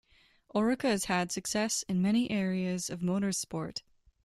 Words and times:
Oreca 0.55 0.87
has 0.89 1.05
had 1.05 1.31
success 1.31 1.83
in 1.87 2.01
many 2.01 2.31
areas 2.31 2.89
of 2.89 3.01
motorsport. 3.01 3.81